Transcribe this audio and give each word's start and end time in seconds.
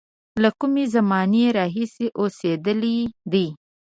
له 0.41 0.49
کومې 0.59 0.83
زمانې 0.95 1.45
راهیسې 1.57 2.07
اوسېدلی 2.19 2.97
دی. 3.31 3.47